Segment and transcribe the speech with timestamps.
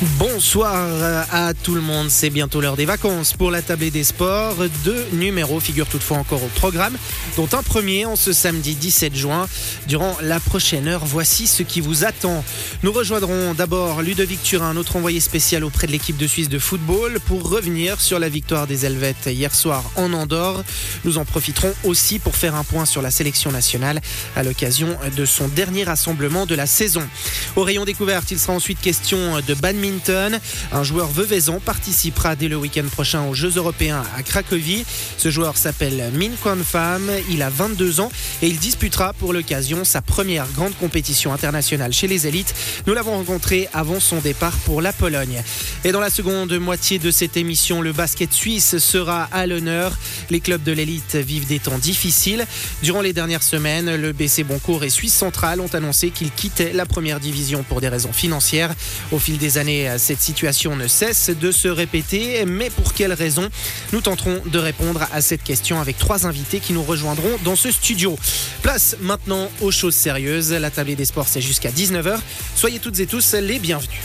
[0.00, 4.54] Bonsoir à tout le monde, c'est bientôt l'heure des vacances pour la table des sports.
[4.84, 6.96] Deux numéros figurent toutefois encore au programme,
[7.36, 9.48] dont un premier en ce samedi 17 juin.
[9.88, 12.44] Durant la prochaine heure, voici ce qui vous attend.
[12.84, 17.18] Nous rejoindrons d'abord Ludovic Turin, notre envoyé spécial auprès de l'équipe de Suisse de football,
[17.26, 20.62] pour revenir sur la victoire des Helvètes hier soir en Andorre.
[21.04, 24.00] Nous en profiterons aussi pour faire un point sur la sélection nationale
[24.36, 27.02] à l'occasion de son dernier rassemblement de la saison.
[27.56, 29.87] Au rayon découverte, il sera ensuite question de badminton
[30.72, 34.84] un joueur veuvezan participera dès le week-end prochain aux Jeux européens à Cracovie.
[35.16, 37.10] Ce joueur s'appelle Min Kwan Pham.
[37.30, 38.10] Il a 22 ans
[38.42, 42.54] et il disputera pour l'occasion sa première grande compétition internationale chez les élites.
[42.86, 45.42] Nous l'avons rencontré avant son départ pour la Pologne.
[45.84, 49.96] Et dans la seconde moitié de cette émission, le basket suisse sera à l'honneur.
[50.30, 52.46] Les clubs de l'élite vivent des temps difficiles.
[52.82, 56.86] Durant les dernières semaines, le BC Boncourt et Suisse Centrale ont annoncé qu'ils quittaient la
[56.86, 58.74] première division pour des raisons financières.
[59.12, 63.48] Au fil des années, cette situation ne cesse de se répéter, mais pour quelles raisons
[63.92, 67.70] Nous tenterons de répondre à cette question avec trois invités qui nous rejoindront dans ce
[67.70, 68.18] studio.
[68.62, 70.52] Place maintenant aux choses sérieuses.
[70.52, 72.18] La table des sports, c'est jusqu'à 19h.
[72.54, 74.00] Soyez toutes et tous les bienvenus.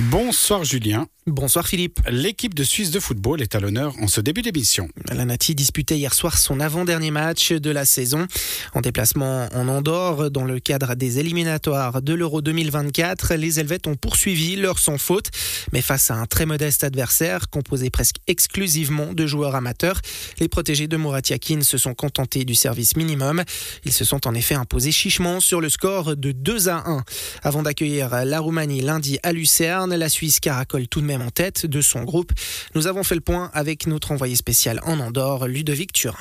[0.00, 1.06] Bonsoir Julien.
[1.26, 2.00] Bonsoir Philippe.
[2.10, 4.90] L'équipe de Suisse de football est à l'honneur en ce début d'émission.
[5.10, 8.26] La Nati disputait hier soir son avant-dernier match de la saison
[8.74, 13.36] en déplacement en Andorre dans le cadre des éliminatoires de l'Euro 2024.
[13.36, 15.30] Les Helvètes ont poursuivi leur sans faute,
[15.72, 20.02] mais face à un très modeste adversaire composé presque exclusivement de joueurs amateurs,
[20.40, 23.44] les protégés de Moratiakin se sont contentés du service minimum.
[23.86, 27.02] Ils se sont en effet imposés chichement sur le score de 2 à 1.
[27.42, 31.66] Avant d'accueillir la Roumanie lundi à Lucerne, la Suisse caracole tout de même en tête
[31.66, 32.32] de son groupe.
[32.74, 36.16] Nous avons fait le point avec notre envoyé spécial en Andorre, Ludovic Turin.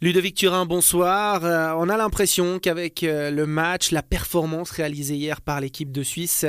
[0.00, 1.44] Ludovic Turin, bonsoir.
[1.44, 6.04] Euh, on a l'impression qu'avec euh, le match, la performance réalisée hier par l'équipe de
[6.04, 6.44] Suisse,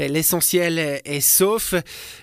[0.00, 1.74] euh, l'essentiel est sauf.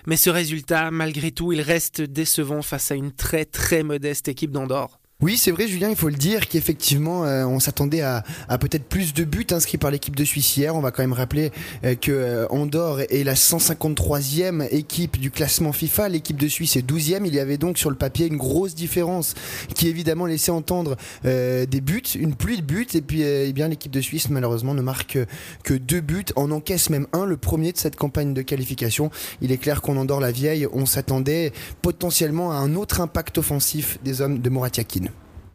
[0.06, 4.52] Mais ce résultat, malgré tout, il reste décevant face à une très très modeste équipe
[4.52, 4.97] d'Andorre.
[5.20, 8.22] Oui, c'est vrai, Julien, il faut le dire qu'effectivement, euh, on s'attendait à,
[8.60, 10.76] peut-être plus de buts inscrits par l'équipe de Suisse hier.
[10.76, 11.50] On va quand même rappeler
[11.82, 16.10] euh, que euh, Andorre est la 153e équipe du classement FIFA.
[16.10, 17.22] L'équipe de Suisse est 12e.
[17.26, 19.34] Il y avait donc sur le papier une grosse différence
[19.74, 22.86] qui évidemment laissait entendre des buts, une pluie de buts.
[22.94, 25.18] Et puis, eh bien, l'équipe de Suisse, malheureusement, ne marque
[25.64, 26.26] que deux buts.
[26.36, 29.10] En encaisse même un, le premier de cette campagne de qualification.
[29.40, 30.68] Il est clair qu'on Andorre la vieille.
[30.72, 31.52] On s'attendait
[31.82, 35.07] potentiellement à un autre impact offensif des hommes de Moratiakin.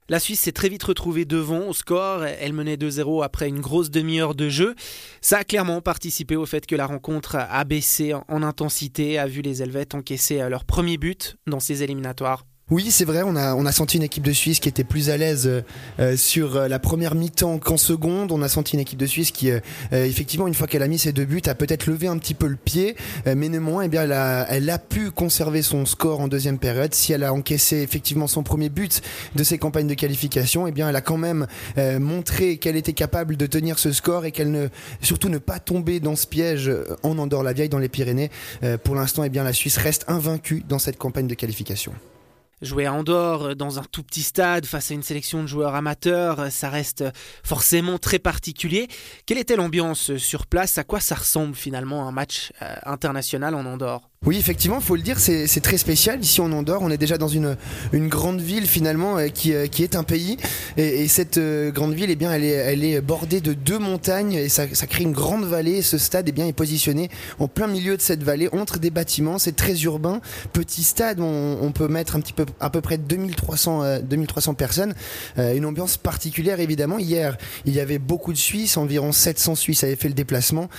[0.10, 2.26] La Suisse s'est très vite retrouvée devant au score.
[2.26, 4.76] Elle menait 2-0 après une grosse demi-heure de jeu.
[5.22, 9.42] Ça a clairement participé au fait que la rencontre a baissé en intensité, a vu
[9.42, 12.46] les Helvètes encaisser leur premier but dans ces éliminatoires.
[12.72, 15.48] Oui, c'est vrai, on a, senti une équipe de Suisse qui était plus à l'aise
[16.00, 18.32] euh, sur euh, la première mi-temps qu'en seconde.
[18.32, 19.60] On a senti une équipe de Suisse qui, euh,
[19.92, 22.48] effectivement, une fois qu'elle a mis ses deux buts, a peut-être levé un petit peu
[22.48, 26.94] le pied, mais néanmoins, eh bien, elle a, pu conserver son score en deuxième période.
[26.94, 29.02] Si elle a encaissé effectivement son premier but
[29.36, 31.48] de ses campagnes de qualification, eh bien, elle a quand même
[32.00, 34.70] montré qu'elle était capable de tenir ce score et qu'elle ne,
[35.02, 36.72] surtout ne pas tomber dans ce piège
[37.04, 38.32] en Andorre-la-Vieille, dans les Pyrénées.
[38.84, 41.94] pour l'instant, eh bien, la Suisse reste invaincue dans cette campagne de qualification.
[42.64, 45.76] Jouer à Andorre euh, dans un tout petit stade face à une sélection de joueurs
[45.76, 47.04] amateurs, euh, ça reste
[47.44, 48.88] forcément très particulier.
[49.26, 50.78] Quelle était l'ambiance sur place?
[50.78, 54.10] À quoi ça ressemble finalement un match euh, international en Andorre?
[54.26, 56.22] Oui, effectivement, faut le dire, c'est très spécial.
[56.22, 57.58] Ici, on Andorre, on est déjà dans une,
[57.92, 60.38] une grande ville finalement euh, qui, euh, qui est un pays.
[60.78, 64.34] Et, cette euh, grande ville, eh bien, elle est, elle est bordée de deux montagnes
[64.34, 65.82] et ça, ça crée une grande vallée.
[65.82, 69.40] Ce stade, eh bien, est positionné en plein milieu de cette vallée, entre des bâtiments.
[69.40, 70.22] C'est très urbain,
[70.54, 71.20] petit stade.
[71.20, 74.94] On, on, peut mettre un petit peu, à peu près 2300, 2300 personnes.
[75.38, 76.98] une ambiance particulière, évidemment.
[76.98, 80.70] Hier, il y avait beaucoup de Suisses, environ 700 Suisses avaient fait le déplacement.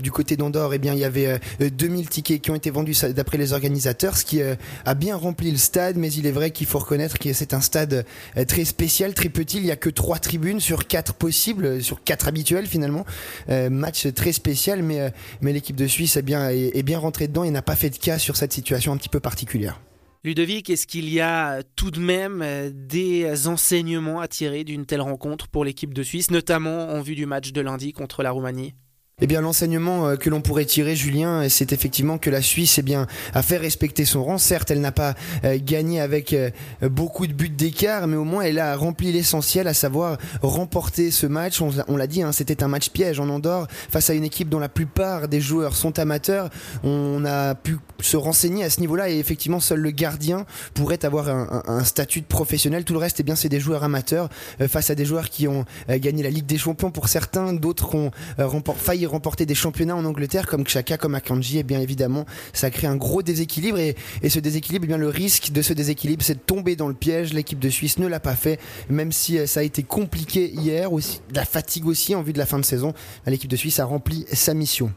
[0.00, 3.38] du côté d'Andorre, eh bien, il y avait 2000 tickets qui ont été vendus d'après
[3.38, 4.54] les organisateurs, ce qui euh,
[4.84, 7.60] a bien rempli le stade, mais il est vrai qu'il faut reconnaître que c'est un
[7.60, 8.04] stade
[8.36, 9.58] euh, très spécial, très petit.
[9.58, 13.04] Il n'y a que trois tribunes sur quatre possibles, sur quatre habituelles finalement.
[13.48, 17.44] Euh, match très spécial, mais, mais l'équipe de Suisse est bien, est, bien rentrée dedans
[17.44, 19.80] et n'a pas fait de cas sur cette situation un petit peu particulière.
[20.24, 25.46] Ludovic, est-ce qu'il y a tout de même des enseignements à tirer d'une telle rencontre
[25.48, 28.74] pour l'équipe de Suisse, notamment en vue du match de lundi contre la Roumanie?
[29.22, 32.82] Eh bien, l'enseignement euh, que l'on pourrait tirer, Julien, c'est effectivement que la Suisse, eh
[32.82, 34.36] bien, a fait respecter son rang.
[34.36, 36.50] Certes, elle n'a pas euh, gagné avec euh,
[36.82, 41.26] beaucoup de buts d'écart, mais au moins, elle a rempli l'essentiel, à savoir remporter ce
[41.26, 41.62] match.
[41.62, 44.58] On, l'a dit, hein, c'était un match piège en Andorre face à une équipe dont
[44.58, 46.50] la plupart des joueurs sont amateurs.
[46.84, 51.30] On a pu se renseigner à ce niveau-là et effectivement, seul le gardien pourrait avoir
[51.30, 52.84] un, statut de professionnel.
[52.84, 54.28] Tout le reste, eh bien, c'est des joueurs amateurs
[54.68, 58.10] face à des joueurs qui ont gagné la Ligue des Champions pour certains, d'autres ont
[58.36, 62.86] remporté remporter des championnats en Angleterre comme Chaka, comme Akanji, et bien évidemment, ça crée
[62.86, 63.96] un gros déséquilibre et,
[64.28, 67.32] ce déséquilibre, eh bien le risque de ce déséquilibre, c'est de tomber dans le piège.
[67.32, 70.92] L'équipe de Suisse ne l'a pas fait, même si euh, ça a été compliqué hier,
[70.92, 72.92] aussi, la fatigue aussi en vue de la fin de saison.
[73.26, 74.92] L'équipe de Suisse a rempli sa mission.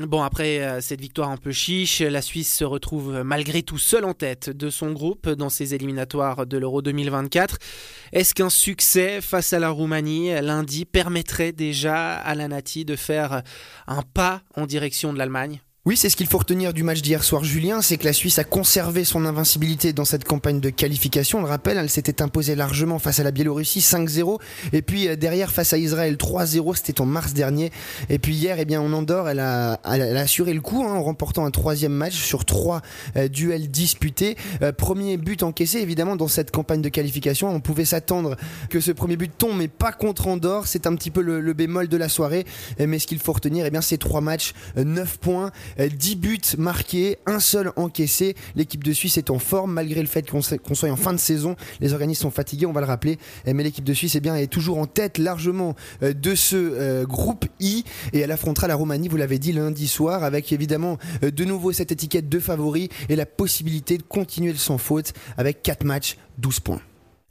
[0.00, 4.04] Bon, après euh, cette victoire un peu chiche, la Suisse se retrouve malgré tout seule
[4.04, 7.58] en tête de son groupe dans ses éliminatoires de l'Euro 2024.
[8.12, 13.42] Est-ce qu'un succès face à la Roumanie lundi permettrait déjà à la Nati de faire
[13.86, 15.60] un pas en direction de l'Allemagne?
[15.86, 18.38] Oui, c'est ce qu'il faut retenir du match d'hier soir, Julien, c'est que la Suisse
[18.38, 21.40] a conservé son invincibilité dans cette campagne de qualification.
[21.40, 24.40] On le rappelle, elle s'était imposée largement face à la Biélorussie 5-0,
[24.72, 27.70] et puis euh, derrière face à Israël 3-0, c'était en mars dernier.
[28.08, 30.94] Et puis hier, eh bien, en Andorre, elle a, elle a assuré le coup hein,
[30.94, 32.80] en remportant un troisième match sur trois
[33.18, 34.38] euh, duels disputés.
[34.62, 37.50] Euh, premier but encaissé, évidemment, dans cette campagne de qualification.
[37.50, 38.36] On pouvait s'attendre
[38.70, 40.66] que ce premier but tombe, mais pas contre Andorre.
[40.66, 42.46] C'est un petit peu le, bémol de la soirée.
[42.78, 45.52] Mais ce qu'il faut retenir, eh bien, c'est trois matchs, 9 points.
[45.78, 48.34] 10 euh, buts marqués, un seul encaissé.
[48.56, 51.56] L'équipe de Suisse est en forme malgré le fait qu'on soit en fin de saison.
[51.80, 53.18] Les organismes sont fatigués, on va le rappeler.
[53.46, 57.06] Mais l'équipe de Suisse eh bien, est toujours en tête largement euh, de ce euh,
[57.06, 61.44] groupe I et elle affrontera la Roumanie, vous l'avez dit, lundi soir avec évidemment de
[61.44, 66.16] nouveau cette étiquette de favori et la possibilité de continuer sans faute avec 4 matchs,
[66.38, 66.80] 12 points.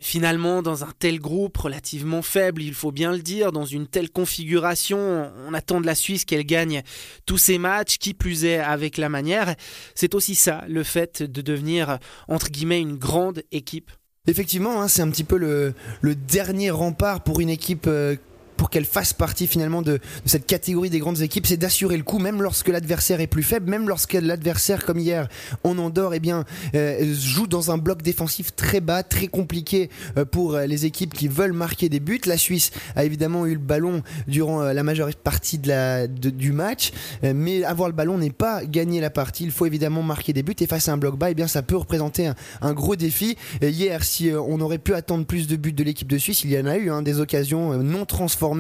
[0.05, 4.09] Finalement, dans un tel groupe relativement faible, il faut bien le dire, dans une telle
[4.09, 6.83] configuration, on attend de la Suisse qu'elle gagne
[7.25, 9.55] tous ses matchs, qui plus est avec la manière.
[9.95, 13.91] C'est aussi ça, le fait de devenir, entre guillemets, une grande équipe.
[14.27, 15.73] Effectivement, hein, c'est un petit peu le,
[16.15, 18.17] dernier rempart pour une équipe euh,
[18.63, 22.18] pour qu'elle fasse partie finalement de, cette catégorie des grandes équipes, c'est d'assurer le coup,
[22.18, 25.27] même lorsque l'adversaire est plus faible, même lorsque l'adversaire, comme hier,
[25.65, 30.24] en Andorre, eh bien, euh, joue dans un bloc défensif très bas, très compliqué euh,
[30.24, 32.21] pour euh, les équipes qui veulent marquer des buts.
[32.25, 36.94] La Suisse a évidemment eu le ballon durant la majeure partie de la, du match,
[37.21, 39.44] mais avoir le ballon n'est pas gagner la partie.
[39.44, 41.63] Il faut évidemment marquer des buts et face à un bloc bas, eh bien, ça
[41.63, 42.31] peut représenter
[42.62, 43.36] un, gros défi.
[43.62, 46.57] hier, si on aurait pu attendre plus de buts de l'équipe de Suisse, il y
[46.57, 48.52] en a eu hein, des occasions non transformées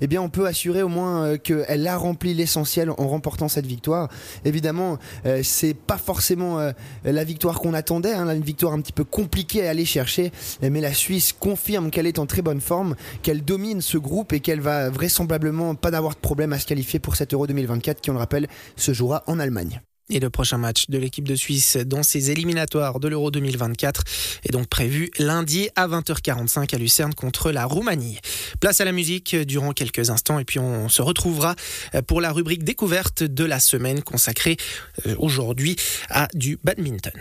[0.00, 3.66] eh bien on peut assurer au moins euh, qu'elle a rempli l'essentiel en remportant cette
[3.66, 4.08] victoire.
[4.44, 6.72] Évidemment, euh, c'est pas forcément euh,
[7.04, 10.80] la victoire qu'on attendait, hein, une victoire un petit peu compliquée à aller chercher, mais
[10.80, 14.60] la Suisse confirme qu'elle est en très bonne forme, qu'elle domine ce groupe et qu'elle
[14.60, 18.14] va vraisemblablement pas d'avoir de problème à se qualifier pour cet Euro 2024 qui, on
[18.14, 19.80] le rappelle, se jouera en Allemagne.
[20.14, 24.04] Et le prochain match de l'équipe de Suisse dans ses éliminatoires de l'Euro 2024
[24.44, 28.18] est donc prévu lundi à 20h45 à Lucerne contre la Roumanie.
[28.60, 31.56] Place à la musique durant quelques instants et puis on se retrouvera
[32.06, 34.58] pour la rubrique découverte de la semaine consacrée
[35.06, 35.76] euh, aujourd'hui
[36.10, 37.14] à du badminton.